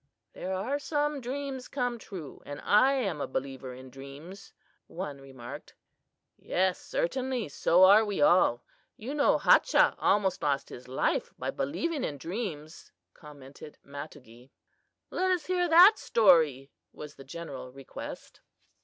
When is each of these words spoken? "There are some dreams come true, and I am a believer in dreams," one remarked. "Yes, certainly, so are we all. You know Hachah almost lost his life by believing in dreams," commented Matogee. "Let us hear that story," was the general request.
"There 0.33 0.51
are 0.55 0.79
some 0.79 1.21
dreams 1.21 1.67
come 1.67 1.99
true, 1.99 2.41
and 2.43 2.59
I 2.61 2.93
am 2.93 3.21
a 3.21 3.27
believer 3.27 3.71
in 3.71 3.91
dreams," 3.91 4.51
one 4.87 5.21
remarked. 5.21 5.75
"Yes, 6.39 6.81
certainly, 6.81 7.47
so 7.49 7.83
are 7.83 8.03
we 8.03 8.19
all. 8.19 8.63
You 8.97 9.13
know 9.13 9.37
Hachah 9.37 9.93
almost 9.99 10.41
lost 10.41 10.69
his 10.69 10.87
life 10.87 11.31
by 11.37 11.51
believing 11.51 12.03
in 12.03 12.17
dreams," 12.17 12.91
commented 13.13 13.77
Matogee. 13.85 14.49
"Let 15.11 15.29
us 15.29 15.45
hear 15.45 15.69
that 15.69 15.99
story," 15.99 16.71
was 16.93 17.13
the 17.13 17.23
general 17.23 17.71
request. 17.71 18.41